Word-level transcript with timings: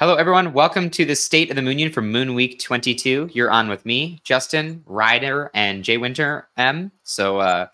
Hello, 0.00 0.14
everyone. 0.14 0.54
Welcome 0.54 0.88
to 0.92 1.04
the 1.04 1.14
State 1.14 1.50
of 1.50 1.56
the 1.56 1.60
Moonion 1.60 1.92
for 1.92 2.00
Moon 2.00 2.32
Week 2.32 2.58
22. 2.58 3.28
You're 3.34 3.50
on 3.50 3.68
with 3.68 3.84
me, 3.84 4.18
Justin, 4.24 4.82
Ryder, 4.86 5.50
and 5.52 5.84
Jay 5.84 5.98
Winter 5.98 6.48
M. 6.56 6.90
So, 7.02 7.38
uh, 7.38 7.66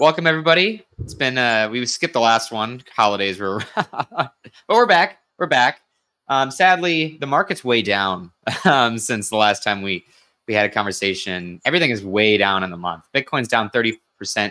welcome 0.00 0.26
everybody. 0.26 0.84
It's 0.98 1.14
been 1.14 1.38
uh, 1.38 1.68
we 1.70 1.86
skipped 1.86 2.14
the 2.14 2.20
last 2.20 2.50
one. 2.50 2.82
Holidays 2.96 3.38
were, 3.38 3.62
but 3.76 4.32
we're 4.68 4.86
back. 4.86 5.18
We're 5.38 5.46
back. 5.46 5.82
Um, 6.26 6.50
sadly, 6.50 7.16
the 7.20 7.28
market's 7.28 7.62
way 7.62 7.80
down 7.80 8.32
um, 8.64 8.98
since 8.98 9.30
the 9.30 9.36
last 9.36 9.62
time 9.62 9.82
we 9.82 10.04
we 10.48 10.54
had 10.54 10.66
a 10.66 10.68
conversation. 10.68 11.60
Everything 11.64 11.92
is 11.92 12.04
way 12.04 12.38
down 12.38 12.64
in 12.64 12.72
the 12.72 12.76
month. 12.76 13.04
Bitcoin's 13.14 13.46
down 13.46 13.70
30% 13.70 13.98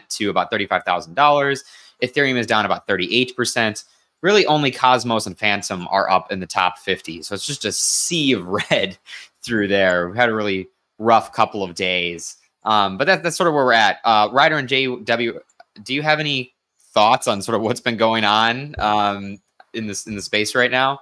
to 0.07 0.29
about 0.29 0.49
$35,000. 0.49 1.59
Ethereum 2.01 2.37
is 2.37 2.47
down 2.47 2.65
about 2.65 2.87
38% 2.87 3.83
really 4.21 4.45
only 4.45 4.71
Cosmos 4.71 5.25
and 5.27 5.37
Fantom 5.37 5.87
are 5.89 6.09
up 6.09 6.31
in 6.31 6.39
the 6.39 6.47
top 6.47 6.77
50. 6.79 7.23
So 7.23 7.35
it's 7.35 7.45
just 7.45 7.65
a 7.65 7.71
sea 7.71 8.33
of 8.33 8.47
red 8.71 8.97
through 9.43 9.67
there. 9.67 10.07
We've 10.07 10.15
had 10.15 10.29
a 10.29 10.35
really 10.35 10.67
rough 10.99 11.33
couple 11.33 11.63
of 11.63 11.75
days. 11.75 12.37
Um, 12.63 12.97
but 12.97 13.05
that, 13.07 13.23
that's 13.23 13.35
sort 13.35 13.47
of 13.47 13.55
where 13.55 13.65
we're 13.65 13.73
at. 13.73 13.97
Uh, 14.05 14.29
Ryder 14.31 14.57
and 14.57 14.67
JW, 14.69 15.39
do 15.83 15.93
you 15.93 16.01
have 16.03 16.19
any 16.19 16.53
thoughts 16.93 17.27
on 17.27 17.41
sort 17.41 17.55
of 17.55 17.61
what's 17.63 17.81
been 17.81 17.97
going 17.97 18.23
on 18.23 18.75
um, 18.79 19.39
in 19.73 19.87
this 19.87 20.05
in 20.07 20.15
the 20.15 20.21
space 20.21 20.53
right 20.55 20.71
now? 20.71 20.99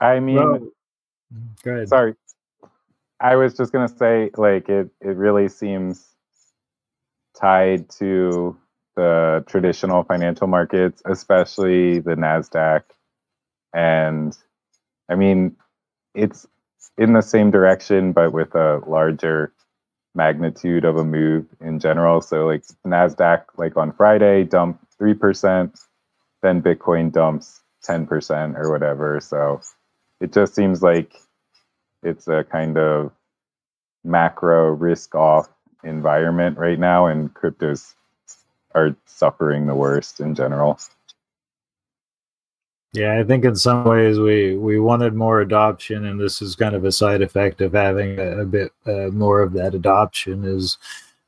I 0.00 0.20
mean, 0.20 0.36
Well, 0.36 0.68
go 1.64 1.72
ahead. 1.72 1.88
sorry. 1.88 2.14
I 3.20 3.36
was 3.36 3.56
just 3.56 3.72
gonna 3.72 3.88
say, 3.88 4.30
like, 4.36 4.68
it 4.68 4.90
it 5.00 5.16
really 5.16 5.48
seems 5.48 6.08
tied 7.34 7.88
to 7.90 8.56
the 8.96 9.44
traditional 9.48 10.04
financial 10.04 10.46
markets, 10.46 11.02
especially 11.06 11.98
the 12.00 12.14
Nasdaq, 12.14 12.82
and 13.74 14.36
I 15.08 15.14
mean, 15.14 15.56
it's 16.14 16.46
in 16.98 17.12
the 17.14 17.22
same 17.22 17.50
direction, 17.50 18.12
but 18.12 18.32
with 18.32 18.54
a 18.54 18.80
larger 18.86 19.52
magnitude 20.14 20.84
of 20.84 20.96
a 20.96 21.04
move 21.04 21.46
in 21.60 21.78
general. 21.78 22.20
So, 22.20 22.46
like 22.46 22.64
Nasdaq, 22.86 23.44
like 23.56 23.76
on 23.76 23.92
Friday, 23.92 24.44
dumped 24.44 24.84
three 24.98 25.14
percent, 25.14 25.78
then 26.42 26.62
Bitcoin 26.62 27.12
dumps 27.12 27.60
ten 27.82 28.06
percent 28.06 28.56
or 28.56 28.70
whatever. 28.70 29.20
So, 29.20 29.60
it 30.20 30.32
just 30.32 30.54
seems 30.54 30.82
like 30.82 31.14
it's 32.02 32.28
a 32.28 32.44
kind 32.44 32.78
of 32.78 33.12
macro 34.04 34.70
risk 34.70 35.14
off 35.14 35.48
environment 35.84 36.58
right 36.58 36.78
now 36.78 37.06
and 37.06 37.32
cryptos 37.34 37.94
are 38.74 38.94
suffering 39.06 39.66
the 39.66 39.74
worst 39.74 40.20
in 40.20 40.34
general 40.34 40.78
Yeah, 42.92 43.18
I 43.18 43.24
think 43.24 43.44
in 43.44 43.56
some 43.56 43.84
ways 43.84 44.18
we 44.18 44.56
we 44.56 44.78
wanted 44.78 45.14
more 45.14 45.40
adoption, 45.40 46.04
and 46.06 46.20
this 46.20 46.42
is 46.42 46.54
kind 46.54 46.74
of 46.74 46.84
a 46.84 46.92
side 46.92 47.22
effect 47.22 47.60
of 47.62 47.72
having 47.72 48.18
a, 48.18 48.40
a 48.40 48.44
bit 48.44 48.72
uh, 48.86 49.08
more 49.08 49.40
of 49.40 49.52
that 49.54 49.74
adoption. 49.74 50.44
Is 50.44 50.78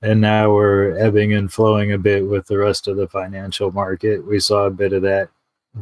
and 0.02 0.20
now 0.20 0.52
we're 0.52 0.98
ebbing 0.98 1.32
and 1.32 1.50
flowing 1.50 1.92
a 1.92 1.98
bit 1.98 2.26
with 2.26 2.46
the 2.46 2.58
rest 2.58 2.88
of 2.88 2.96
the 2.98 3.08
financial 3.08 3.72
market. 3.72 4.26
We 4.26 4.38
saw 4.40 4.66
a 4.66 4.70
bit 4.70 4.92
of 4.92 5.02
that 5.02 5.30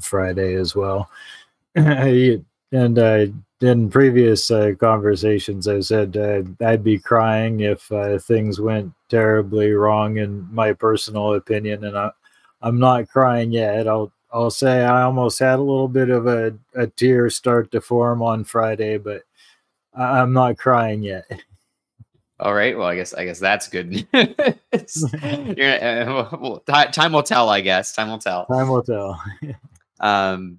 Friday 0.01 0.55
as 0.55 0.77
well, 0.77 1.11
and 1.75 2.45
uh, 2.73 3.27
in 3.63 3.91
previous 3.91 4.51
uh, 4.51 4.73
conversations, 4.79 5.69
I 5.69 5.81
said 5.81 6.17
uh, 6.17 6.67
I'd 6.67 6.85
be 6.85 6.99
crying 6.99 7.61
if 7.61 7.91
uh, 7.93 8.19
things 8.19 8.61
went 8.61 8.93
terribly 9.09 9.73
wrong, 9.73 10.19
in 10.19 10.47
my 10.53 10.73
personal 10.73 11.35
opinion, 11.35 11.85
and 11.85 11.97
I, 11.97 12.11
I'm 12.63 12.79
not 12.79 13.09
crying 13.09 13.53
yet. 13.53 13.87
I'll 13.89 14.13
I'll 14.33 14.51
say 14.51 14.83
I 14.83 15.03
almost 15.03 15.39
had 15.39 15.59
a 15.59 15.63
little 15.63 15.89
bit 15.89 16.09
of 16.09 16.27
a, 16.27 16.55
a 16.75 16.87
tear 16.87 17.29
start 17.29 17.71
to 17.73 17.81
form 17.81 18.23
on 18.23 18.45
Friday, 18.45 18.97
but 18.99 19.23
I- 19.95 20.21
I'm 20.21 20.33
not 20.33 20.57
crying 20.57 21.03
yet. 21.03 21.25
All 22.41 22.55
right. 22.55 22.77
Well, 22.77 22.89
I 22.89 22.97
guess 22.97 23.15
I 23.15 23.25
guess 23.25 23.39
that's 23.39 23.69
good. 23.69 23.91
news. 23.91 24.05
Uh, 25.23 26.29
well, 26.41 26.63
ti- 26.67 26.91
time 26.93 27.13
will 27.13 27.23
tell. 27.23 27.49
I 27.49 27.61
guess 27.61 27.95
time 27.95 28.09
will 28.09 28.19
tell. 28.19 28.47
Time 28.47 28.69
will 28.69 28.83
tell. 28.83 29.23
Um, 30.01 30.59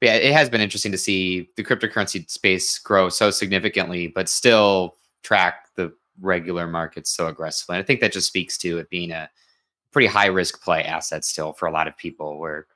yeah, 0.00 0.14
it 0.14 0.32
has 0.32 0.48
been 0.48 0.60
interesting 0.60 0.92
to 0.92 0.98
see 0.98 1.50
the 1.56 1.64
cryptocurrency 1.64 2.28
space 2.30 2.78
grow 2.78 3.08
so 3.08 3.30
significantly, 3.30 4.06
but 4.06 4.28
still 4.28 4.96
track 5.22 5.68
the 5.76 5.92
regular 6.20 6.66
markets 6.66 7.10
so 7.10 7.26
aggressively. 7.26 7.76
And 7.76 7.82
I 7.82 7.86
think 7.86 8.00
that 8.00 8.12
just 8.12 8.28
speaks 8.28 8.56
to 8.58 8.78
it 8.78 8.90
being 8.90 9.10
a 9.10 9.28
pretty 9.92 10.06
high 10.06 10.26
risk 10.26 10.62
play 10.62 10.84
asset 10.84 11.24
still 11.24 11.52
for 11.52 11.66
a 11.66 11.72
lot 11.72 11.88
of 11.88 11.96
people, 11.96 12.38
where 12.38 12.66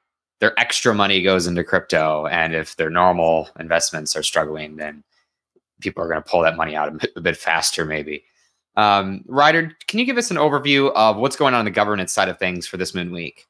their 0.41 0.59
extra 0.59 0.93
money 0.93 1.23
goes 1.23 1.47
into 1.47 1.65
crypto, 1.65 2.27
and 2.27 2.55
if 2.55 2.77
their 2.77 2.91
normal 2.91 3.49
investments 3.59 4.17
are 4.17 4.23
struggling, 4.23 4.77
then 4.77 5.03
people 5.81 6.03
are 6.03 6.09
going 6.09 6.23
to 6.23 6.29
pull 6.29 6.43
that 6.43 6.57
money 6.57 6.77
out 6.77 6.93
a 7.17 7.21
bit, 7.21 7.37
faster, 7.37 7.85
maybe. 7.85 8.25
Um, 8.77 9.25
Ryder, 9.27 9.73
can 9.87 9.99
you 9.99 10.05
give 10.05 10.19
us 10.19 10.31
an 10.31 10.37
overview 10.37 10.93
of 10.95 11.17
what's 11.17 11.37
going 11.37 11.55
on 11.55 11.61
in 11.61 11.65
the 11.65 11.71
governance 11.71 12.13
side 12.13 12.29
of 12.29 12.39
things 12.39 12.67
for 12.67 12.77
this 12.77 12.95
Moon 12.95 13.13
Week? 13.13 13.47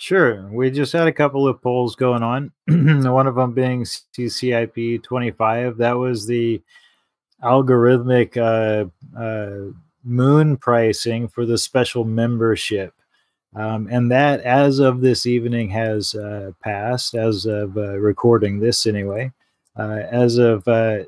Sure. 0.00 0.48
We 0.50 0.70
just 0.70 0.94
had 0.94 1.08
a 1.08 1.12
couple 1.12 1.46
of 1.46 1.60
polls 1.60 1.94
going 1.94 2.22
on. 2.22 2.50
One 2.68 3.26
of 3.26 3.34
them 3.34 3.52
being 3.52 3.84
CCIP 3.84 5.02
25. 5.02 5.76
That 5.76 5.92
was 5.92 6.26
the 6.26 6.62
algorithmic 7.44 8.34
uh, 8.38 8.86
uh, 9.14 9.74
moon 10.02 10.56
pricing 10.56 11.28
for 11.28 11.44
the 11.44 11.58
special 11.58 12.04
membership. 12.04 12.94
Um, 13.54 13.88
and 13.90 14.10
that, 14.10 14.40
as 14.40 14.78
of 14.78 15.02
this 15.02 15.26
evening, 15.26 15.68
has 15.68 16.14
uh, 16.14 16.52
passed, 16.64 17.14
as 17.14 17.44
of 17.44 17.76
uh, 17.76 17.98
recording 17.98 18.58
this 18.58 18.86
anyway. 18.86 19.30
Uh, 19.76 20.00
as 20.10 20.38
of 20.38 20.66
uh, 20.66 21.00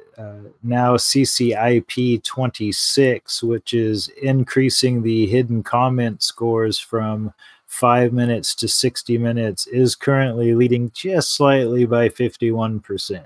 now, 0.63 0.97
CCIP 0.99 2.23
26, 2.23 3.43
which 3.43 3.73
is 3.73 4.09
increasing 4.23 5.03
the 5.03 5.27
hidden 5.29 5.63
comment 5.63 6.23
scores 6.23 6.79
from 6.79 7.33
five 7.73 8.13
minutes 8.13 8.55
to 8.55 8.69
60 8.69 9.17
minutes 9.17 9.67
is 9.67 9.95
currently 9.95 10.55
leading 10.55 10.91
just 10.95 11.35
slightly 11.35 11.87
by 11.87 12.07
51%. 12.09 13.25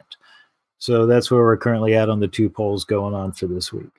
So 0.78 1.04
that's 1.04 1.30
where 1.32 1.42
we're 1.42 1.56
currently 1.56 1.96
at 1.96 2.08
on 2.08 2.20
the 2.20 2.28
two 2.28 2.48
polls 2.48 2.84
going 2.84 3.12
on 3.12 3.32
for 3.32 3.46
this 3.48 3.72
week. 3.72 3.90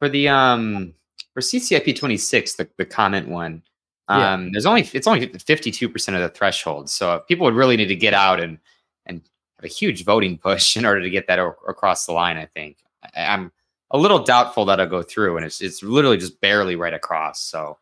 for 0.00 0.08
the 0.08 0.28
um 0.28 0.92
for 1.34 1.40
CCIP 1.40 1.96
26 1.96 2.54
the, 2.54 2.68
the 2.78 2.84
comment 2.84 3.28
one 3.28 3.62
Yeah. 4.08 4.32
um 4.34 4.50
there's 4.50 4.66
only 4.66 4.88
it's 4.92 5.06
only 5.06 5.26
52% 5.28 6.14
of 6.14 6.20
the 6.20 6.28
threshold 6.30 6.90
so 6.90 7.20
people 7.28 7.44
would 7.44 7.54
really 7.54 7.76
need 7.76 7.88
to 7.88 7.94
get 7.96 8.14
out 8.14 8.40
and 8.40 8.58
and 9.06 9.20
have 9.56 9.64
a 9.64 9.68
huge 9.68 10.04
voting 10.04 10.36
push 10.36 10.76
in 10.78 10.84
order 10.84 11.00
to 11.02 11.10
get 11.10 11.28
that 11.28 11.38
o- 11.38 11.54
across 11.68 12.06
the 12.06 12.12
line 12.12 12.36
I 12.38 12.46
think 12.46 12.78
I, 13.14 13.22
I'm 13.34 13.52
a 13.92 13.98
little 13.98 14.18
doubtful 14.24 14.64
that'll 14.64 14.86
go 14.86 15.02
through 15.02 15.36
and 15.36 15.46
it's 15.46 15.60
it's 15.60 15.80
literally 15.82 16.16
just 16.18 16.40
barely 16.40 16.74
right 16.76 16.94
across 16.94 17.40
so 17.42 17.78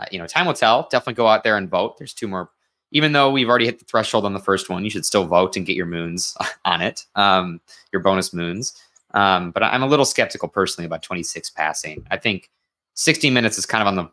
uh, 0.00 0.06
you 0.10 0.18
know 0.18 0.26
time 0.26 0.46
will 0.46 0.54
tell 0.54 0.88
definitely 0.90 1.14
go 1.14 1.28
out 1.28 1.44
there 1.44 1.56
and 1.56 1.68
vote 1.70 1.98
there's 1.98 2.14
two 2.14 2.26
more 2.26 2.50
even 2.92 3.12
though 3.12 3.30
we've 3.30 3.48
already 3.48 3.66
hit 3.66 3.78
the 3.78 3.84
threshold 3.84 4.24
on 4.24 4.32
the 4.32 4.40
first 4.40 4.68
one 4.68 4.82
you 4.82 4.90
should 4.90 5.06
still 5.06 5.24
vote 5.24 5.56
and 5.56 5.66
get 5.66 5.76
your 5.76 5.86
moons 5.86 6.36
on 6.64 6.80
it 6.80 7.04
um 7.14 7.60
your 7.92 8.02
bonus 8.02 8.32
moons 8.32 8.74
um, 9.12 9.50
but 9.50 9.62
I'm 9.62 9.82
a 9.82 9.86
little 9.86 10.04
skeptical 10.04 10.48
personally 10.48 10.86
about 10.86 11.02
26 11.02 11.50
passing. 11.50 12.06
I 12.10 12.16
think 12.16 12.50
60 12.94 13.30
minutes 13.30 13.58
is 13.58 13.66
kind 13.66 13.82
of 13.82 13.88
on 13.88 13.96
the 13.96 14.10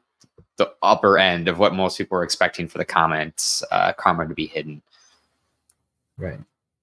the 0.57 0.73
upper 0.81 1.19
end 1.19 1.47
of 1.47 1.59
what 1.59 1.75
most 1.75 1.99
people 1.99 2.17
are 2.17 2.23
expecting 2.23 2.67
for 2.67 2.79
the 2.79 2.85
comments 2.85 3.63
uh, 3.69 3.93
karma 3.93 4.27
to 4.27 4.33
be 4.33 4.47
hidden. 4.47 4.81
Right. 6.17 6.39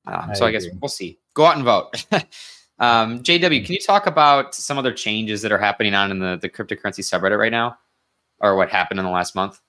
Um, 0.06 0.30
I 0.30 0.34
so 0.34 0.46
I 0.46 0.52
guess 0.52 0.66
we'll 0.80 0.88
see. 0.88 1.18
Go 1.34 1.44
out 1.44 1.56
and 1.56 1.64
vote. 1.64 2.06
um, 2.78 3.20
JW, 3.24 3.64
can 3.64 3.74
you 3.74 3.80
talk 3.80 4.06
about 4.06 4.54
some 4.54 4.78
other 4.78 4.92
changes 4.92 5.42
that 5.42 5.50
are 5.50 5.58
happening 5.58 5.92
on 5.92 6.12
in 6.12 6.20
the, 6.20 6.38
the 6.40 6.48
cryptocurrency 6.48 7.00
subreddit 7.00 7.36
right 7.36 7.50
now, 7.50 7.76
or 8.40 8.56
what 8.56 8.70
happened 8.70 9.00
in 9.00 9.06
the 9.06 9.12
last 9.12 9.34
month? 9.34 9.60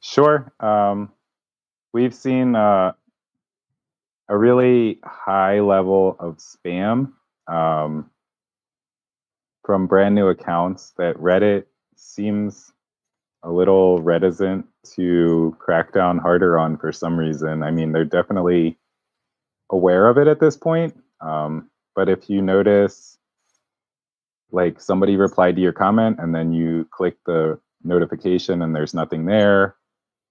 Sure. 0.00 0.52
Um, 0.60 1.12
we've 1.92 2.14
seen 2.14 2.54
uh, 2.54 2.92
a 4.28 4.36
really 4.36 4.98
high 5.04 5.60
level 5.60 6.16
of 6.18 6.38
spam 6.38 7.12
um, 7.46 8.10
from 9.64 9.86
brand 9.86 10.14
new 10.14 10.28
accounts 10.28 10.92
that 10.98 11.16
Reddit 11.16 11.64
seems 11.96 12.72
a 13.42 13.50
little 13.50 13.98
reticent 14.00 14.66
to 14.94 15.56
crack 15.58 15.92
down 15.92 16.18
harder 16.18 16.58
on 16.58 16.76
for 16.76 16.92
some 16.92 17.18
reason. 17.18 17.62
I 17.62 17.70
mean, 17.70 17.92
they're 17.92 18.04
definitely 18.04 18.78
aware 19.70 20.08
of 20.08 20.18
it 20.18 20.26
at 20.26 20.40
this 20.40 20.56
point. 20.56 20.96
Um, 21.20 21.70
but 21.94 22.08
if 22.08 22.28
you 22.28 22.42
notice, 22.42 23.18
like 24.50 24.80
somebody 24.80 25.16
replied 25.16 25.56
to 25.56 25.62
your 25.62 25.72
comment 25.72 26.16
and 26.18 26.34
then 26.34 26.52
you 26.52 26.88
click 26.90 27.16
the 27.26 27.58
notification 27.84 28.62
and 28.62 28.74
there's 28.76 28.94
nothing 28.94 29.26
there, 29.26 29.76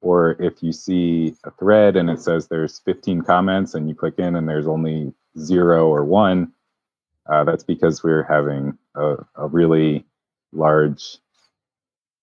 or 0.02 0.32
if 0.42 0.64
you 0.64 0.72
see 0.74 1.36
a 1.46 1.52
thread 1.52 1.96
and 1.98 2.10
it 2.10 2.22
says 2.22 2.48
there's 2.48 2.80
15 2.82 3.24
comments 3.24 3.76
and 3.76 3.90
you 3.90 3.96
click 3.96 4.16
in 4.20 4.36
and 4.36 4.50
there's 4.50 4.68
only 4.68 5.14
zero 5.40 5.88
or 5.90 6.06
one, 6.06 6.54
uh, 7.30 7.44
that's 7.46 7.64
because 7.64 8.04
we're 8.04 8.24
having 8.24 8.78
a, 8.96 9.16
a 9.36 9.48
really 9.48 10.06
large 10.54 11.18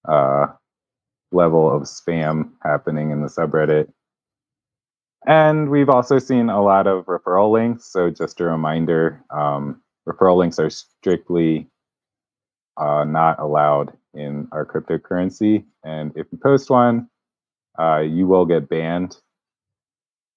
uh, 0.08 0.46
level 1.32 1.70
of 1.74 1.82
spam 1.84 2.50
happening 2.64 3.10
in 3.12 3.22
the 3.22 3.28
subreddit. 3.28 3.88
and 5.26 5.70
we've 5.70 5.90
also 5.90 6.18
seen 6.18 6.50
a 6.50 6.62
lot 6.62 6.86
of 6.86 7.06
referral 7.06 7.52
links. 7.52 7.86
So 7.86 8.10
just 8.10 8.40
a 8.40 8.44
reminder, 8.44 9.24
um, 9.30 9.82
referral 10.08 10.38
links 10.38 10.58
are 10.58 10.70
strictly 10.70 11.68
uh, 12.78 13.04
not 13.04 13.38
allowed 13.40 13.96
in 14.14 14.48
our 14.52 14.64
cryptocurrency. 14.64 15.64
And 15.84 16.12
if 16.16 16.26
you 16.30 16.38
post 16.38 16.70
one, 16.70 17.08
uh, 17.78 17.98
you 17.98 18.26
will 18.26 18.46
get 18.46 18.68
banned 18.68 19.16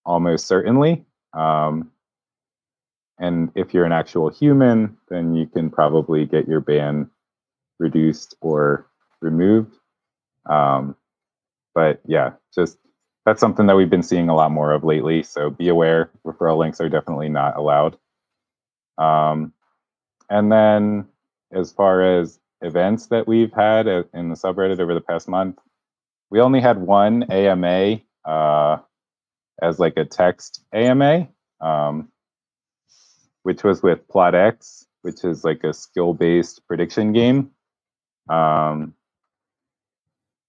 almost 0.06 0.48
certainly. 0.48 1.06
Um, 1.34 1.92
and 3.20 3.52
if 3.56 3.74
you're 3.74 3.86
an 3.86 3.92
actual 3.92 4.30
human, 4.30 4.98
then 5.10 5.36
you 5.36 5.48
can 5.48 5.70
probably 5.70 6.26
get 6.26 6.48
your 6.48 6.62
ban 6.62 7.10
reduced 7.80 8.36
or 8.42 8.88
removed. 9.22 9.76
Um, 10.46 10.96
but 11.74 12.02
yeah, 12.06 12.34
just 12.54 12.78
that's 13.26 13.42
something 13.42 13.68
that 13.68 13.76
we've 13.76 13.90
been 13.90 14.04
seeing 14.04 14.30
a 14.30 14.36
lot 14.36 14.52
more 14.52 14.72
of 14.72 14.84
lately. 14.84 15.24
So 15.24 15.50
be 15.50 15.68
aware, 15.68 16.10
referral 16.26 16.58
links 16.58 16.80
are 16.80 16.90
definitely 16.90 17.30
not 17.30 17.58
allowed. 17.58 17.98
Um, 18.98 19.54
and 20.30 20.52
then 20.52 21.08
as 21.52 21.72
far 21.72 22.02
as 22.02 22.40
events 22.62 23.08
that 23.08 23.28
we've 23.28 23.54
had 23.54 23.88
in 23.88 24.30
the 24.30 24.36
subreddit 24.36 24.80
over 24.80 24.94
the 24.94 25.02
past 25.02 25.28
month, 25.28 25.58
we 26.30 26.40
only 26.40 26.62
had 26.62 26.78
one 26.78 27.24
AMA 27.32 28.02
uh, 28.26 28.78
as 29.62 29.80
like 29.80 29.98
a 29.98 30.06
text 30.06 30.64
AMA, 30.74 31.28
um, 31.62 32.10
which 33.44 33.64
was 33.64 33.82
with 33.82 34.08
PlotX, 34.08 34.86
which 35.02 35.24
is 35.24 35.44
like 35.44 35.64
a 35.64 35.74
skill-based 35.74 36.68
prediction 36.68 37.14
game. 37.14 37.52
Um, 38.30 38.94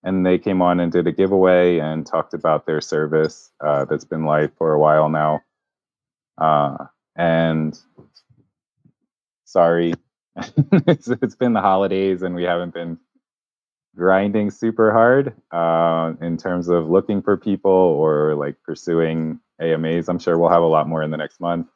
and 0.02 0.24
they 0.24 0.38
came 0.38 0.62
on 0.62 0.80
and 0.80 0.90
did 0.90 1.06
a 1.06 1.12
giveaway 1.12 1.78
and 1.78 2.06
talked 2.06 2.34
about 2.34 2.66
their 2.66 2.80
service 2.80 3.50
uh, 3.64 3.84
that's 3.84 4.04
been 4.04 4.24
live 4.24 4.52
for 4.56 4.72
a 4.72 4.78
while 4.78 5.08
now. 5.08 5.40
Uh, 6.36 6.86
and 7.16 7.78
sorry, 9.44 9.94
it's, 10.86 11.08
it's 11.08 11.34
been 11.34 11.52
the 11.52 11.60
holidays 11.60 12.22
and 12.22 12.34
we 12.34 12.44
haven't 12.44 12.74
been 12.74 12.98
grinding 13.96 14.50
super 14.50 14.92
hard 14.92 15.34
uh, 15.50 16.12
in 16.20 16.36
terms 16.36 16.68
of 16.68 16.88
looking 16.88 17.20
for 17.20 17.36
people 17.36 17.70
or 17.70 18.34
like 18.34 18.56
pursuing 18.62 19.40
AMAs. 19.60 20.08
I'm 20.08 20.18
sure 20.18 20.38
we'll 20.38 20.50
have 20.50 20.62
a 20.62 20.66
lot 20.66 20.88
more 20.88 21.02
in 21.02 21.10
the 21.10 21.16
next 21.16 21.40
month. 21.40 21.68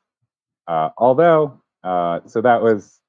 Uh, 0.69 0.91
although, 0.97 1.61
uh, 1.83 2.21
so 2.27 2.41
that 2.41 2.63
was 2.63 3.01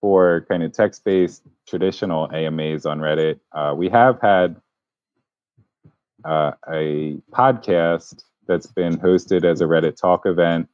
for 0.00 0.44
kind 0.48 0.62
of 0.62 0.72
text-based 0.72 1.42
traditional 1.66 2.30
AMAs 2.32 2.84
on 2.84 2.98
Reddit. 2.98 3.40
Uh, 3.52 3.74
we 3.76 3.88
have 3.88 4.20
had 4.20 4.56
uh, 6.24 6.52
a 6.70 7.16
podcast 7.30 8.24
that's 8.46 8.66
been 8.66 8.98
hosted 8.98 9.44
as 9.44 9.60
a 9.60 9.64
Reddit 9.64 9.96
talk 9.96 10.26
event 10.26 10.68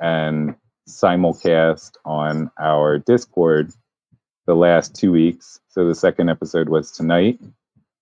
and 0.00 0.56
simulcast 0.88 1.96
on 2.04 2.50
our 2.58 2.98
Discord 2.98 3.72
the 4.46 4.54
last 4.54 4.94
two 4.94 5.12
weeks. 5.12 5.60
So 5.68 5.86
the 5.86 5.94
second 5.94 6.28
episode 6.28 6.68
was 6.68 6.90
tonight, 6.90 7.40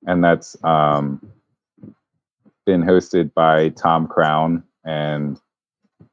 and 0.06 0.22
that's 0.22 0.56
um, 0.64 1.32
been 2.66 2.82
hosted 2.82 3.32
by 3.34 3.70
Tom 3.70 4.06
Crown 4.06 4.64
and 4.84 5.40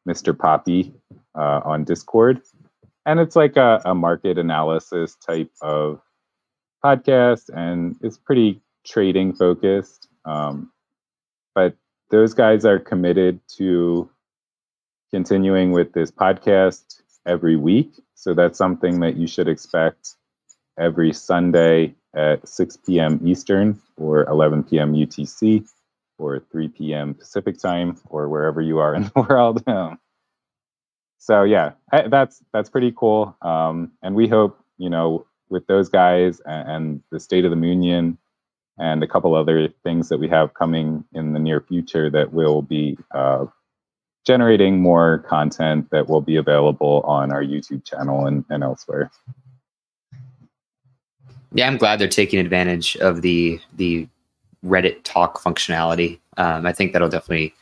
Mr. 0.07 0.37
Poppy 0.37 0.93
uh, 1.35 1.61
on 1.63 1.83
Discord 1.83 2.41
and 3.09 3.19
it's 3.19 3.35
like 3.35 3.57
a, 3.57 3.81
a 3.85 3.95
market 3.95 4.37
analysis 4.37 5.15
type 5.15 5.51
of 5.61 5.99
podcast 6.85 7.49
and 7.53 7.95
it's 8.01 8.17
pretty 8.17 8.61
trading 8.85 9.33
focused 9.33 10.07
um, 10.25 10.71
but 11.55 11.75
those 12.11 12.33
guys 12.33 12.65
are 12.65 12.79
committed 12.79 13.39
to 13.47 14.09
continuing 15.11 15.71
with 15.71 15.93
this 15.93 16.11
podcast 16.11 17.01
every 17.25 17.55
week 17.55 17.91
so 18.15 18.33
that's 18.33 18.57
something 18.57 18.99
that 18.99 19.17
you 19.17 19.27
should 19.27 19.47
expect 19.47 20.15
every 20.79 21.13
sunday 21.13 21.93
at 22.15 22.47
6 22.47 22.77
p.m 22.85 23.19
eastern 23.23 23.79
or 23.97 24.23
11 24.29 24.63
p.m 24.63 24.93
utc 24.93 25.67
or 26.17 26.39
3 26.51 26.67
p.m 26.69 27.13
pacific 27.13 27.57
time 27.59 27.99
or 28.09 28.29
wherever 28.29 28.61
you 28.61 28.79
are 28.79 28.95
in 28.95 29.03
the 29.03 29.11
world 29.29 29.63
so 31.19 31.43
yeah, 31.43 31.73
that's 31.91 32.41
that's 32.53 32.69
pretty 32.69 32.93
cool. 32.95 33.37
Um, 33.41 33.91
and 34.01 34.15
we 34.15 34.27
hope 34.27 34.57
you 34.77 34.89
know 34.89 35.27
with 35.49 35.67
those 35.67 35.89
guys 35.89 36.41
and, 36.45 36.69
and, 36.69 37.03
the 37.11 37.19
State 37.19 37.43
of 37.43 37.51
the 37.51 37.67
Union 37.67 38.17
and 38.77 39.03
a 39.03 39.07
couple 39.07 39.35
other 39.35 39.67
things 39.83 40.09
that 40.09 40.19
we 40.19 40.29
have 40.29 40.53
coming 40.53 41.03
in 41.13 41.33
the 41.33 41.39
near 41.39 41.59
future 41.59 42.09
that 42.09 42.33
will 42.33 42.61
be 42.61 42.97
uh, 43.13 43.45
generating 44.25 44.81
more 44.81 45.19
content 45.19 45.89
that 45.91 46.07
will 46.07 46.21
be 46.21 46.35
available 46.35 47.01
on 47.05 47.31
our 47.31 47.43
YouTube 47.43 47.83
channel 47.85 48.25
and, 48.25 48.45
and 48.49 48.63
elsewhere. 48.63 49.11
Yeah, 51.53 51.67
I'm 51.67 51.77
glad 51.77 51.99
they're 51.99 52.07
taking 52.07 52.39
advantage 52.39 52.95
of 52.97 53.21
the 53.21 53.59
the 53.75 54.07
Reddit 54.63 55.03
talk 55.03 55.41
functionality. 55.41 56.19
Um, 56.37 56.65
I 56.65 56.73
think 56.73 56.93
that'll 56.93 57.09
definitely, 57.09 57.53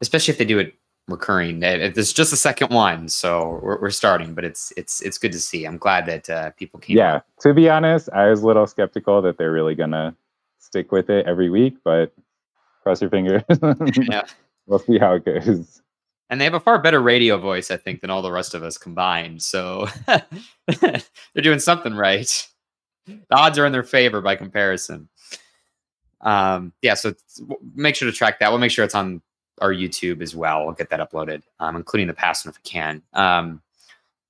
especially 0.00 0.32
if 0.32 0.38
they 0.38 0.44
do 0.44 0.58
it 0.58 0.74
recurring. 1.08 1.62
It's 1.62 2.12
just 2.12 2.30
the 2.30 2.36
second 2.36 2.70
one, 2.70 3.08
so 3.08 3.60
we're, 3.62 3.80
we're, 3.80 3.90
starting, 3.90 4.32
but 4.32 4.44
it's 4.44 4.72
it's 4.76 5.02
it's 5.02 5.18
good 5.18 5.32
to 5.32 5.40
see. 5.40 5.66
I'm 5.66 5.76
glad 5.76 6.06
that 6.06 6.30
uh, 6.30 6.50
people 6.52 6.80
came. 6.80 6.96
Yeah, 6.96 7.20
to 7.40 7.52
be 7.52 7.68
honest, 7.68 8.08
I 8.12 8.30
was 8.30 8.42
a 8.42 8.46
little 8.46 8.66
skeptical 8.66 9.20
that 9.22 9.36
they're 9.36 9.52
really 9.52 9.74
gonna 9.74 10.14
stick 10.58 10.92
with 10.92 11.10
it 11.10 11.26
every 11.26 11.50
week, 11.50 11.76
but 11.84 12.12
cross 12.82 13.00
your 13.00 13.10
fingers. 13.10 13.42
yeah, 14.08 14.22
we'll 14.66 14.78
see 14.78 14.98
how 14.98 15.14
it 15.14 15.24
goes. 15.24 15.82
And 16.28 16.40
they 16.40 16.44
have 16.44 16.54
a 16.54 16.60
far 16.60 16.80
better 16.80 17.00
radio 17.00 17.38
voice, 17.38 17.70
I 17.70 17.76
think, 17.76 18.00
than 18.00 18.10
all 18.10 18.22
the 18.22 18.30
rest 18.30 18.54
of 18.54 18.62
us 18.62 18.78
combined. 18.78 19.42
So 19.42 19.88
they're 20.66 21.42
doing 21.42 21.58
something 21.58 21.94
right. 21.94 22.48
The 23.06 23.36
odds 23.36 23.58
are 23.58 23.66
in 23.66 23.72
their 23.72 23.82
favor 23.82 24.20
by 24.20 24.36
comparison. 24.36 25.08
Um, 26.20 26.72
yeah, 26.82 26.94
so 26.94 27.14
make 27.74 27.96
sure 27.96 28.08
to 28.08 28.16
track 28.16 28.38
that. 28.38 28.50
We'll 28.50 28.60
make 28.60 28.70
sure 28.70 28.84
it's 28.84 28.94
on 28.94 29.22
our 29.60 29.72
YouTube 29.72 30.22
as 30.22 30.34
well. 30.36 30.64
We'll 30.64 30.74
get 30.74 30.90
that 30.90 31.00
uploaded, 31.00 31.42
um, 31.58 31.76
including 31.76 32.06
the 32.06 32.14
past 32.14 32.44
one 32.44 32.50
if 32.50 32.58
we 32.58 32.68
can. 32.68 33.02
Um, 33.12 33.62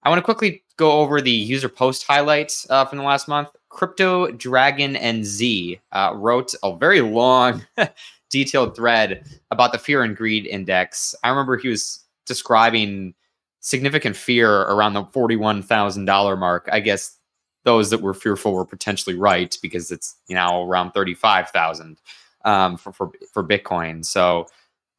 I 0.02 0.08
want 0.08 0.18
to 0.18 0.24
quickly 0.24 0.62
go 0.76 0.92
over 0.92 1.20
the 1.20 1.30
user 1.30 1.68
post 1.68 2.06
highlights 2.06 2.66
uh, 2.70 2.84
from 2.86 2.98
the 2.98 3.04
last 3.04 3.28
month. 3.28 3.48
Crypto 3.68 4.30
Dragon 4.32 4.94
NZ 4.94 5.78
uh, 5.92 6.12
wrote 6.14 6.54
a 6.62 6.76
very 6.76 7.00
long, 7.00 7.64
detailed 8.30 8.76
thread 8.76 9.24
about 9.50 9.72
the 9.72 9.78
fear 9.78 10.02
and 10.02 10.16
greed 10.16 10.46
index. 10.46 11.14
I 11.22 11.28
remember 11.28 11.56
he 11.56 11.68
was 11.68 12.04
describing 12.26 13.14
significant 13.60 14.16
fear 14.16 14.62
around 14.62 14.94
the 14.94 15.04
forty-one 15.04 15.62
thousand 15.62 16.06
dollar 16.06 16.36
mark. 16.36 16.68
I 16.72 16.80
guess 16.80 17.16
those 17.64 17.90
that 17.90 18.00
were 18.00 18.14
fearful 18.14 18.52
were 18.52 18.64
potentially 18.64 19.16
right 19.16 19.56
because 19.60 19.90
it's 19.90 20.16
you 20.28 20.34
know 20.34 20.64
around 20.64 20.92
thirty-five 20.92 21.50
thousand 21.50 22.00
um, 22.44 22.76
for, 22.76 22.92
for 22.92 23.10
for 23.32 23.44
Bitcoin. 23.44 24.04
So 24.04 24.46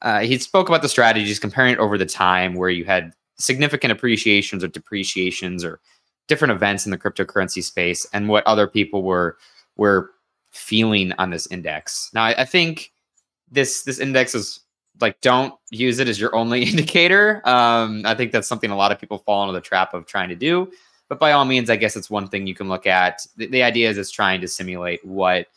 uh, 0.02 0.20
he 0.20 0.38
spoke 0.38 0.68
about 0.68 0.82
the 0.82 0.90
strategies, 0.90 1.40
comparing 1.40 1.74
it 1.74 1.80
over 1.80 1.98
the 1.98 2.06
time 2.06 2.56
where 2.56 2.70
you 2.70 2.86
had 2.86 3.14
significant 3.38 3.92
appreciations 3.92 4.64
or 4.64 4.68
depreciations 4.68 5.64
or 5.64 5.80
different 6.28 6.52
events 6.52 6.86
in 6.86 6.92
the 6.92 6.98
cryptocurrency 6.98 7.64
space, 7.64 8.06
and 8.14 8.30
what 8.30 8.46
other 8.46 8.68
people 8.68 9.04
were 9.04 9.38
were 9.78 10.12
feeling 10.52 11.14
on 11.14 11.30
this 11.30 11.48
index. 11.48 12.10
Now, 12.14 12.26
I, 12.26 12.42
I 12.42 12.46
think 12.46 12.92
this 13.52 13.84
this 13.84 14.00
index 14.00 14.34
is 14.34 14.62
like 15.00 15.20
don't 15.22 15.54
use 15.70 16.00
it 16.00 16.08
as 16.08 16.20
your 16.20 16.36
only 16.36 16.64
indicator. 16.70 17.42
Um, 17.48 18.04
I 18.06 18.16
think 18.16 18.32
that's 18.32 18.48
something 18.48 18.72
a 18.72 18.76
lot 18.76 18.92
of 18.92 19.00
people 19.00 19.20
fall 19.20 19.44
into 19.44 19.54
the 19.54 19.62
trap 19.62 19.94
of 19.94 20.06
trying 20.06 20.30
to 20.30 20.36
do. 20.36 20.72
But 21.10 21.20
by 21.20 21.34
all 21.34 21.44
means, 21.44 21.70
I 21.70 21.76
guess 21.76 21.98
it's 21.98 22.10
one 22.10 22.28
thing 22.30 22.48
you 22.48 22.56
can 22.56 22.70
look 22.70 22.88
at. 22.88 23.26
The, 23.36 23.48
the 23.48 23.64
idea 23.64 23.90
is 23.90 23.98
it's 23.98 24.12
trying 24.12 24.40
to 24.42 24.48
simulate 24.48 25.04
what 25.06 25.48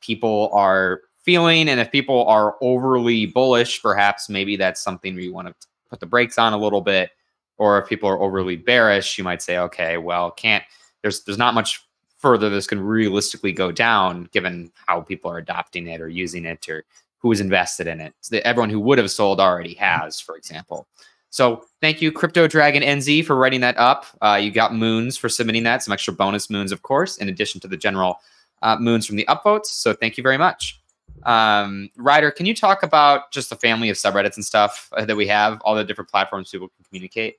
people 0.00 0.50
are 0.52 1.02
feeling. 1.22 1.68
And 1.68 1.78
if 1.78 1.92
people 1.92 2.26
are 2.26 2.56
overly 2.60 3.26
bullish, 3.26 3.80
perhaps 3.80 4.28
maybe 4.28 4.56
that's 4.56 4.80
something 4.80 5.16
you 5.16 5.32
want 5.32 5.48
to 5.48 5.54
put 5.88 6.00
the 6.00 6.06
brakes 6.06 6.38
on 6.38 6.52
a 6.52 6.58
little 6.58 6.80
bit. 6.80 7.10
Or 7.58 7.80
if 7.80 7.88
people 7.88 8.08
are 8.08 8.20
overly 8.20 8.56
bearish, 8.56 9.18
you 9.18 9.24
might 9.24 9.42
say, 9.42 9.58
okay, 9.58 9.98
well, 9.98 10.30
can't 10.30 10.64
there's 11.02 11.22
there's 11.24 11.38
not 11.38 11.54
much 11.54 11.84
further 12.18 12.50
this 12.50 12.66
can 12.66 12.80
realistically 12.80 13.52
go 13.52 13.70
down 13.70 14.28
given 14.32 14.70
how 14.86 15.00
people 15.00 15.30
are 15.30 15.38
adopting 15.38 15.86
it 15.86 16.00
or 16.00 16.08
using 16.08 16.44
it 16.44 16.68
or 16.68 16.84
who's 17.18 17.40
invested 17.40 17.86
in 17.86 18.00
it. 18.00 18.14
So 18.20 18.38
everyone 18.44 18.70
who 18.70 18.80
would 18.80 18.98
have 18.98 19.10
sold 19.10 19.40
already 19.40 19.74
has, 19.74 20.20
for 20.20 20.36
example. 20.36 20.86
So 21.30 21.64
thank 21.80 22.00
you, 22.00 22.10
Crypto 22.10 22.46
Dragon 22.46 22.82
NZ, 22.82 23.24
for 23.26 23.36
writing 23.36 23.60
that 23.60 23.76
up. 23.76 24.06
Uh, 24.22 24.38
you 24.40 24.50
got 24.50 24.74
moons 24.74 25.16
for 25.16 25.28
submitting 25.28 25.62
that, 25.64 25.82
some 25.82 25.92
extra 25.92 26.14
bonus 26.14 26.48
moons, 26.48 26.72
of 26.72 26.82
course, 26.82 27.18
in 27.18 27.28
addition 27.28 27.60
to 27.60 27.68
the 27.68 27.76
general 27.76 28.20
uh, 28.62 28.76
moons 28.78 29.06
from 29.06 29.16
the 29.16 29.26
upvotes. 29.28 29.66
So 29.66 29.92
thank 29.92 30.16
you 30.16 30.22
very 30.22 30.38
much. 30.38 30.80
Um, 31.24 31.90
Ryder, 31.96 32.30
can 32.30 32.46
you 32.46 32.54
talk 32.54 32.82
about 32.82 33.30
just 33.30 33.50
the 33.50 33.56
family 33.56 33.90
of 33.90 33.96
subreddits 33.96 34.36
and 34.36 34.44
stuff 34.44 34.88
uh, 34.96 35.04
that 35.04 35.16
we 35.16 35.26
have, 35.26 35.60
all 35.62 35.74
the 35.74 35.84
different 35.84 36.10
platforms 36.10 36.50
people 36.50 36.68
can 36.68 36.84
communicate? 36.84 37.36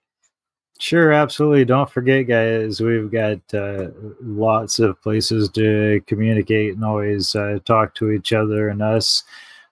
Sure, 0.79 1.11
absolutely. 1.11 1.65
Don't 1.65 1.89
forget, 1.89 2.27
guys, 2.27 2.79
we've 2.79 3.11
got 3.11 3.39
uh, 3.53 3.89
lots 4.21 4.79
of 4.79 5.01
places 5.01 5.49
to 5.49 6.01
communicate 6.07 6.75
and 6.75 6.85
always 6.85 7.35
uh, 7.35 7.59
talk 7.65 7.95
to 7.95 8.11
each 8.11 8.31
other 8.31 8.69
and 8.69 8.81
us. 8.81 9.23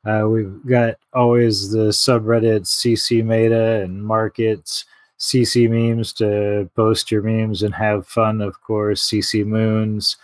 Uh, 0.08 0.26
we've 0.26 0.66
got 0.66 0.96
always 1.14 1.70
the 1.70 1.90
subreddits 1.90 2.68
CC 2.68 3.22
Meta 3.26 3.82
and 3.82 4.02
markets, 4.02 4.86
CC 5.20 5.70
memes 5.70 6.14
to 6.14 6.70
post 6.78 7.12
your 7.12 7.22
memes 7.22 7.62
and 7.62 7.76
have 7.76 8.08
fun, 8.08 8.40
of 8.40 8.62
course, 8.62 9.10
CC 9.10 9.46
Moons, 9.46 10.16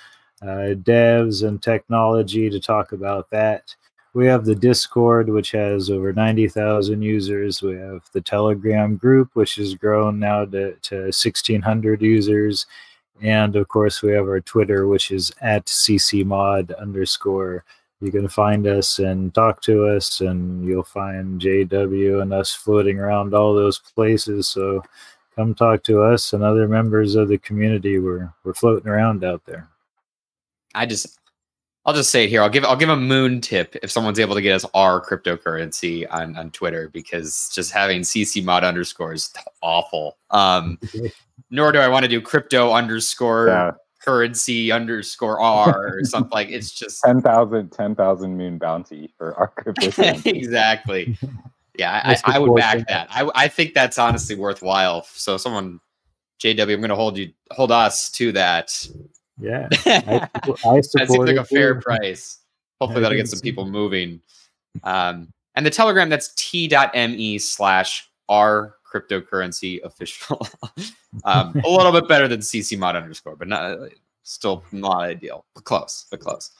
uh, 0.42 0.76
devs 0.86 1.46
and 1.46 1.62
technology 1.62 2.50
to 2.50 2.62
talk 2.62 2.94
about 2.94 3.30
that. 3.32 3.76
We 4.14 4.26
have 4.28 4.46
the 4.46 4.56
Discord, 4.56 5.28
which 5.28 5.52
has 5.52 5.90
over 5.90 6.14
90,000 6.14 7.02
users. 7.02 7.62
We 7.62 7.76
have 7.76 8.04
the 8.14 8.22
Telegram 8.22 8.96
group, 8.96 9.32
which 9.34 9.56
has 9.56 9.76
grown 9.76 10.18
now 10.18 10.46
to, 10.46 10.76
to 10.76 10.96
1,600 10.96 12.02
users. 12.02 12.68
And 13.22 13.58
of 13.58 13.68
course, 13.68 14.02
we 14.02 14.14
have 14.14 14.28
our 14.28 14.40
Twitter, 14.40 14.88
which 14.88 15.12
is 15.12 15.34
at 15.42 15.66
ccmod 15.66 16.80
underscore. 16.80 17.66
You 18.04 18.12
can 18.12 18.28
find 18.28 18.68
us 18.68 19.00
and 19.00 19.34
talk 19.34 19.62
to 19.64 19.88
us, 19.88 20.20
and 20.20 20.66
you'll 20.66 20.84
find 20.84 21.40
JW 21.40 22.22
and 22.22 22.34
us 22.34 22.54
floating 22.54 23.00
around 23.00 23.34
all 23.34 23.56
those 23.56 23.80
places. 23.80 24.50
So 24.50 24.84
come 25.36 25.56
talk 25.56 25.84
to 25.84 26.02
us 26.02 26.34
and 26.34 26.44
other 26.44 26.68
members 26.68 27.16
of 27.16 27.30
the 27.30 27.38
community. 27.38 28.00
We're, 28.00 28.34
we're 28.44 28.54
floating 28.54 28.90
around 28.90 29.24
out 29.24 29.46
there. 29.46 29.70
I 30.76 30.86
just 30.86 31.18
I'll 31.86 31.94
just 31.94 32.12
say 32.12 32.24
it 32.24 32.30
here. 32.30 32.42
I'll 32.42 32.50
give 32.50 32.64
I'll 32.64 32.78
give 32.78 32.90
a 32.90 32.96
moon 32.96 33.42
tip 33.42 33.76
if 33.84 33.92
someone's 33.92 34.20
able 34.20 34.36
to 34.36 34.42
get 34.42 34.56
us 34.56 34.66
our 34.74 35.02
cryptocurrency 35.02 36.06
on, 36.10 36.36
on 36.38 36.50
Twitter 36.52 36.90
because 36.90 37.52
just 37.54 37.72
having 37.72 38.02
CC 38.02 38.44
mod 38.44 38.64
underscore 38.64 39.14
is 39.14 39.34
awful. 39.62 40.18
Um, 40.32 40.80
nor 41.50 41.72
do 41.72 41.80
I 41.80 41.90
want 41.90 42.04
to 42.04 42.10
do 42.10 42.22
crypto 42.22 42.72
underscore 42.72 43.48
Yeah. 43.48 43.72
Currency 44.04 44.72
underscore 44.72 45.40
R 45.40 45.98
or 45.98 46.04
something 46.04 46.32
like 46.32 46.50
it's 46.50 46.72
just 46.72 47.02
10,000 47.06 47.70
10,000 47.72 48.38
moon 48.38 48.58
bounty 48.58 49.14
for 49.18 49.34
our 49.36 49.52
cryptocurrency. 49.60 50.36
exactly. 50.36 51.18
Yeah, 51.78 52.02
I, 52.04 52.14
I, 52.14 52.36
I 52.36 52.40
would 52.40 52.56
back 52.56 52.80
that. 52.80 52.88
that. 52.88 53.08
I 53.10 53.30
I 53.34 53.48
think 53.48 53.74
that's 53.74 53.98
honestly 53.98 54.36
worthwhile. 54.36 55.04
So 55.04 55.38
someone 55.38 55.80
JW, 56.42 56.74
I'm 56.74 56.82
gonna 56.82 56.96
hold 56.96 57.18
you 57.18 57.32
hold 57.52 57.72
us 57.72 58.12
to 58.12 58.32
that. 58.34 58.88
Yeah. 59.40 59.68
I, 59.72 59.78
that 59.86 60.34
suppo- 60.34 60.78
I 60.78 60.82
seems 61.06 61.10
like 61.10 61.38
a 61.38 61.46
fair 61.46 61.76
too. 61.76 61.82
price. 61.82 62.40
Hopefully 62.80 63.02
that'll 63.02 63.18
get 63.18 63.28
some 63.28 63.40
people 63.40 63.66
moving. 63.66 64.22
Um, 64.84 65.30
and 65.56 65.66
the 65.66 65.70
Telegram 65.70 66.10
that's 66.10 66.34
t.me 66.36 67.38
slash 67.40 68.10
r 68.30 68.76
cryptocurrency 68.94 69.82
official. 69.84 70.46
um, 71.26 71.60
a 71.66 71.70
little 71.70 71.92
bit 71.92 72.08
better 72.08 72.28
than 72.28 72.42
CC 72.42 72.78
mod 72.78 72.96
underscore, 72.96 73.36
but 73.36 73.48
not 73.48 73.78
still 74.24 74.64
not 74.72 75.02
ideal, 75.02 75.46
but 75.54 75.64
close, 75.64 76.06
but 76.10 76.20
close. 76.20 76.52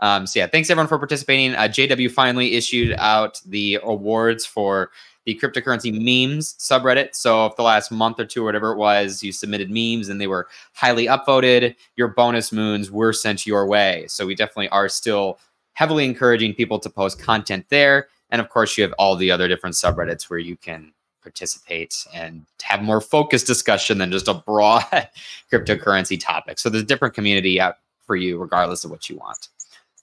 Um, 0.00 0.26
so 0.26 0.40
yeah, 0.40 0.48
thanks 0.48 0.68
everyone 0.68 0.88
for 0.88 0.98
participating. 0.98 1.54
Uh, 1.54 1.62
JW 1.62 2.10
finally 2.10 2.54
issued 2.54 2.94
out 2.98 3.40
the 3.46 3.78
awards 3.84 4.44
for 4.44 4.90
the 5.24 5.38
cryptocurrency 5.40 5.92
memes 5.92 6.54
subreddit. 6.54 7.14
So 7.14 7.46
if 7.46 7.54
the 7.54 7.62
last 7.62 7.92
month 7.92 8.18
or 8.18 8.24
two 8.24 8.42
or 8.42 8.44
whatever 8.44 8.72
it 8.72 8.78
was, 8.78 9.22
you 9.22 9.30
submitted 9.30 9.70
memes 9.70 10.08
and 10.08 10.20
they 10.20 10.26
were 10.26 10.48
highly 10.72 11.06
upvoted, 11.06 11.76
your 11.94 12.08
bonus 12.08 12.50
moons 12.50 12.90
were 12.90 13.12
sent 13.12 13.46
your 13.46 13.66
way. 13.66 14.06
So 14.08 14.26
we 14.26 14.34
definitely 14.34 14.70
are 14.70 14.88
still 14.88 15.38
heavily 15.74 16.04
encouraging 16.04 16.54
people 16.54 16.80
to 16.80 16.90
post 16.90 17.20
content 17.20 17.66
there. 17.68 18.08
And 18.30 18.40
of 18.40 18.48
course, 18.48 18.76
you 18.76 18.82
have 18.82 18.94
all 18.98 19.14
the 19.14 19.30
other 19.30 19.46
different 19.46 19.76
subreddits 19.76 20.24
where 20.24 20.40
you 20.40 20.56
can 20.56 20.92
participate 21.22 21.94
and 22.12 22.44
have 22.62 22.82
more 22.82 23.00
focused 23.00 23.46
discussion 23.46 23.98
than 23.98 24.10
just 24.10 24.28
a 24.28 24.34
broad 24.34 24.84
cryptocurrency 25.52 26.18
topic. 26.20 26.58
So 26.58 26.68
there's 26.68 26.82
a 26.82 26.86
different 26.86 27.14
community 27.14 27.60
out 27.60 27.76
for 28.06 28.16
you, 28.16 28.38
regardless 28.38 28.84
of 28.84 28.90
what 28.90 29.08
you 29.08 29.16
want. 29.16 29.48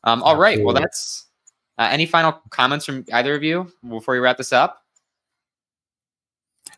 Um, 0.03 0.23
all 0.23 0.37
right. 0.37 0.63
Well, 0.63 0.73
that's 0.73 1.25
uh, 1.77 1.89
any 1.91 2.05
final 2.05 2.41
comments 2.49 2.85
from 2.85 3.05
either 3.13 3.35
of 3.35 3.43
you 3.43 3.71
before 3.87 4.13
we 4.13 4.19
wrap 4.19 4.37
this 4.37 4.53
up? 4.53 4.83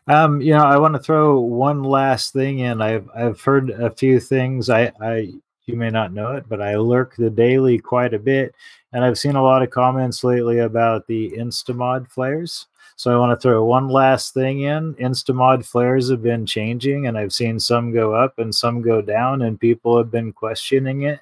Um, 0.08 0.40
you 0.40 0.52
know, 0.52 0.64
I 0.64 0.78
want 0.78 0.94
to 0.94 1.00
throw 1.00 1.38
one 1.38 1.84
last 1.84 2.32
thing 2.32 2.60
in. 2.60 2.82
I've 2.82 3.08
I've 3.14 3.40
heard 3.40 3.70
a 3.70 3.90
few 3.90 4.18
things. 4.18 4.68
I 4.68 4.92
I 5.00 5.32
you 5.66 5.76
may 5.76 5.90
not 5.90 6.12
know 6.12 6.32
it, 6.32 6.48
but 6.48 6.60
I 6.60 6.76
lurk 6.76 7.14
the 7.16 7.30
daily 7.30 7.78
quite 7.78 8.14
a 8.14 8.18
bit, 8.18 8.54
and 8.92 9.04
I've 9.04 9.18
seen 9.18 9.36
a 9.36 9.42
lot 9.42 9.62
of 9.62 9.70
comments 9.70 10.24
lately 10.24 10.58
about 10.58 11.06
the 11.06 11.30
Instamod 11.30 12.10
flares. 12.10 12.66
So 13.02 13.12
I 13.12 13.18
want 13.18 13.36
to 13.36 13.42
throw 13.42 13.64
one 13.64 13.88
last 13.88 14.32
thing 14.32 14.60
in. 14.60 14.94
Instamod 14.94 15.66
flares 15.66 16.08
have 16.08 16.22
been 16.22 16.46
changing, 16.46 17.08
and 17.08 17.18
I've 17.18 17.32
seen 17.32 17.58
some 17.58 17.92
go 17.92 18.14
up 18.14 18.38
and 18.38 18.54
some 18.54 18.80
go 18.80 19.02
down, 19.02 19.42
and 19.42 19.58
people 19.58 19.98
have 19.98 20.12
been 20.12 20.32
questioning 20.32 21.02
it. 21.02 21.18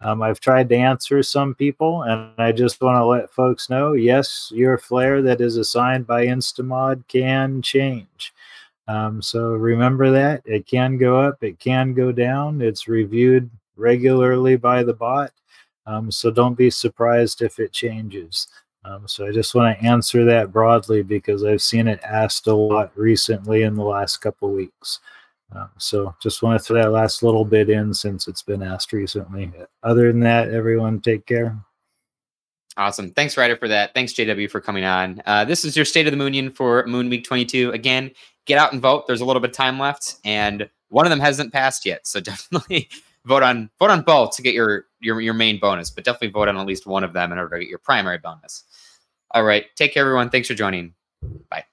Um, 0.00 0.22
I've 0.22 0.40
tried 0.40 0.68
to 0.70 0.74
answer 0.74 1.22
some 1.22 1.54
people, 1.54 2.02
and 2.02 2.32
I 2.38 2.50
just 2.50 2.82
want 2.82 2.96
to 2.96 3.04
let 3.04 3.30
folks 3.30 3.70
know 3.70 3.92
yes, 3.92 4.50
your 4.52 4.76
flare 4.76 5.22
that 5.22 5.40
is 5.40 5.56
assigned 5.56 6.04
by 6.04 6.26
Instamod 6.26 7.06
can 7.06 7.62
change. 7.62 8.34
Um, 8.88 9.22
so 9.22 9.50
remember 9.50 10.10
that 10.10 10.42
it 10.44 10.66
can 10.66 10.98
go 10.98 11.20
up, 11.20 11.44
it 11.44 11.60
can 11.60 11.94
go 11.94 12.10
down. 12.10 12.60
It's 12.60 12.88
reviewed 12.88 13.48
regularly 13.76 14.56
by 14.56 14.82
the 14.82 14.94
bot. 14.94 15.30
Um, 15.86 16.10
so 16.10 16.32
don't 16.32 16.58
be 16.58 16.70
surprised 16.70 17.40
if 17.40 17.60
it 17.60 17.70
changes. 17.70 18.48
Um, 18.84 19.06
so 19.06 19.26
I 19.26 19.32
just 19.32 19.54
want 19.54 19.78
to 19.78 19.86
answer 19.86 20.24
that 20.24 20.52
broadly 20.52 21.02
because 21.02 21.44
I've 21.44 21.62
seen 21.62 21.86
it 21.86 22.00
asked 22.02 22.46
a 22.46 22.54
lot 22.54 22.92
recently 22.96 23.62
in 23.62 23.74
the 23.74 23.84
last 23.84 24.18
couple 24.18 24.50
weeks. 24.50 25.00
Um, 25.52 25.68
so 25.78 26.14
just 26.22 26.42
want 26.42 26.58
to 26.58 26.64
throw 26.64 26.82
that 26.82 26.90
last 26.90 27.22
little 27.22 27.44
bit 27.44 27.68
in 27.68 27.92
since 27.92 28.28
it's 28.28 28.42
been 28.42 28.62
asked 28.62 28.92
recently. 28.92 29.52
Other 29.82 30.08
than 30.08 30.20
that, 30.20 30.50
everyone 30.50 31.00
take 31.00 31.26
care. 31.26 31.58
Awesome. 32.76 33.10
Thanks, 33.10 33.36
Ryder, 33.36 33.56
for 33.56 33.68
that. 33.68 33.92
Thanks, 33.94 34.14
JW, 34.14 34.50
for 34.50 34.60
coming 34.60 34.84
on. 34.84 35.20
Uh, 35.26 35.44
this 35.44 35.64
is 35.64 35.76
your 35.76 35.84
State 35.84 36.06
of 36.06 36.16
the 36.16 36.24
Moonion 36.24 36.54
for 36.54 36.86
Moon 36.86 37.10
Week 37.10 37.24
22. 37.24 37.72
Again, 37.72 38.12
get 38.46 38.58
out 38.58 38.72
and 38.72 38.80
vote. 38.80 39.06
There's 39.06 39.20
a 39.20 39.24
little 39.24 39.40
bit 39.40 39.50
of 39.50 39.56
time 39.56 39.78
left, 39.78 40.16
and 40.24 40.70
one 40.88 41.04
of 41.04 41.10
them 41.10 41.20
hasn't 41.20 41.52
passed 41.52 41.84
yet. 41.84 42.06
So 42.06 42.20
definitely 42.20 42.88
vote 43.26 43.42
on 43.42 43.70
vote 43.78 43.90
on 43.90 44.02
both 44.02 44.36
to 44.36 44.42
get 44.42 44.54
your 44.54 44.86
your 45.00 45.20
your 45.20 45.34
main 45.34 45.58
bonus, 45.58 45.90
but 45.90 46.04
definitely 46.04 46.28
vote 46.28 46.48
on 46.48 46.56
at 46.56 46.66
least 46.66 46.86
one 46.86 47.04
of 47.04 47.12
them 47.12 47.32
in 47.32 47.38
order 47.38 47.56
to 47.56 47.64
get 47.64 47.70
your 47.70 47.78
primary 47.78 48.18
bonus. 48.18 48.64
All 49.32 49.44
right. 49.44 49.66
Take 49.76 49.94
care, 49.94 50.02
everyone. 50.02 50.30
Thanks 50.30 50.48
for 50.48 50.54
joining. 50.54 50.94
Bye. 51.48 51.64